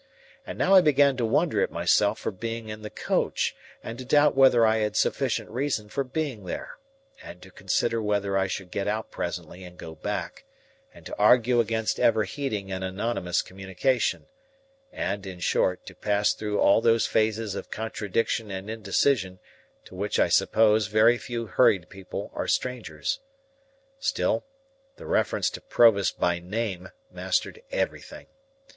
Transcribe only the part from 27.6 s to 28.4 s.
everything.